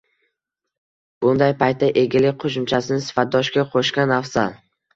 [1.25, 4.61] Bunday paytda egalik qoʻshimchasini sifatdoshga qoʻshgan afzal